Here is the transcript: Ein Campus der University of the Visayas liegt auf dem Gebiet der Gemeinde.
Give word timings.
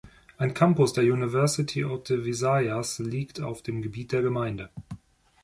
Ein 0.39 0.55
Campus 0.55 0.93
der 0.93 1.03
University 1.03 1.83
of 1.85 2.07
the 2.07 2.25
Visayas 2.25 2.97
liegt 2.97 3.39
auf 3.39 3.61
dem 3.61 3.83
Gebiet 3.83 4.11
der 4.13 4.23
Gemeinde. 4.23 4.71